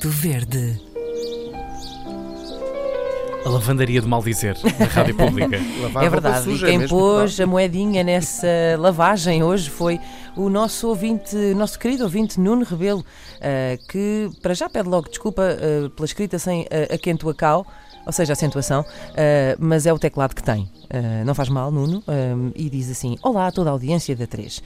[0.00, 0.80] Manto Verde.
[3.44, 5.58] A lavandaria de mal dizer na rádio pública.
[5.82, 10.00] Lavar É verdade, suja, e quem mesmo pôs a moedinha nessa lavagem hoje foi
[10.34, 13.04] o nosso ouvinte, nosso querido ouvinte Nuno Rebelo,
[13.42, 17.66] ah, que para já pede logo desculpa ah, pela escrita sem uh, acentuacal,
[18.06, 20.66] ou seja, acentuação, ah, mas é o teclado que tem.
[21.26, 22.02] Não faz mal, Nuno,
[22.54, 24.62] e diz assim: Olá a toda a audiência da 3.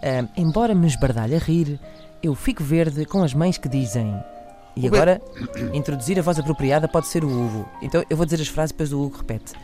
[0.00, 1.80] Ah, embora me esbardalhe a rir,
[2.22, 4.14] eu fico verde com as mães que dizem.
[4.76, 5.22] E agora,
[5.72, 7.66] introduzir a voz apropriada pode ser o Hugo.
[7.80, 9.54] Então eu vou dizer as frases, depois o Hugo repete.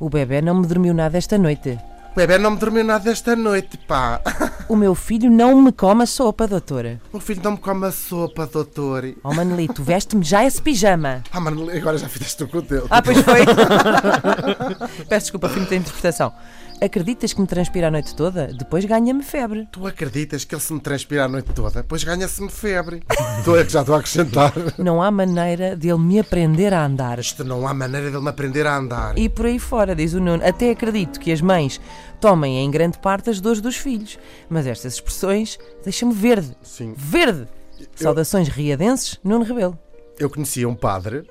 [0.00, 1.78] O bebê não me dormiu nada esta noite.
[2.12, 4.20] O bebê não me dormiu nada esta noite, pá.
[4.68, 7.00] O meu filho não me come a sopa, doutora.
[7.12, 9.14] O filho não me come a sopa, doutor.
[9.22, 11.22] Oh Manelito, veste-me já esse pijama.
[11.30, 12.88] Ah, mano, agora já fizeste o conteúdo.
[12.90, 13.44] Ah, pois foi.
[15.08, 16.32] Peço desculpa, fui muita interpretação.
[16.80, 18.48] Acreditas que me transpira a noite toda?
[18.48, 19.66] Depois ganha-me febre.
[19.72, 21.82] Tu acreditas que ele se me transpira a noite toda?
[21.82, 23.02] Pois ganha-se-me febre.
[23.44, 24.52] tu é que já estou a acrescentar.
[24.78, 27.18] Não há maneira dele me aprender a andar.
[27.18, 29.16] Isto não há maneira dele me aprender a andar.
[29.16, 31.80] E por aí fora, diz o Nuno, até acredito que as mães
[32.20, 34.18] tomem em grande parte as dores dos filhos.
[34.50, 36.54] Mas estas expressões deixam-me verde.
[36.62, 36.94] Sim.
[36.96, 37.48] Verde!
[37.94, 39.78] Saudações riadenses, Nuno Rebelo.
[40.18, 41.26] Eu conhecia um padre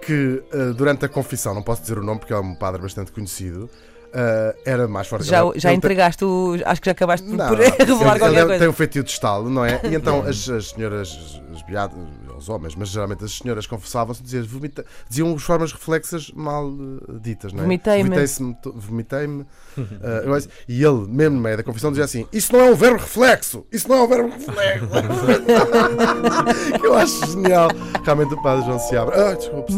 [0.00, 3.12] que, eh, durante a confissão, não posso dizer o nome porque é um padre bastante
[3.12, 3.68] conhecido,
[4.12, 5.26] eh, era mais forte.
[5.26, 6.56] Já, já ele entregaste o.
[6.64, 8.58] Acho que já acabaste por, Não, por revelar qualquer ele coisa.
[8.58, 9.80] tem um feitio de estalo, não é?
[9.84, 11.62] E então as, as senhoras, as
[12.36, 17.18] os homens, mas geralmente as senhoras confessavam-se diziam, vomita, diziam as formas reflexas mal eh,
[17.20, 17.62] ditas, não é?
[17.62, 18.10] Vomitei-me.
[18.74, 19.46] Vomitei-me.
[20.24, 22.74] eu acho- e ele, mesmo no meio da confissão, dizia assim: Isso não é um
[22.74, 23.66] verbo reflexo!
[23.72, 24.86] Isso não é um verbo reflexo!
[26.78, 27.68] que eu acho genial.
[28.04, 29.14] Realmente o padre João se abre.
[29.18, 29.72] Ah, desculpe.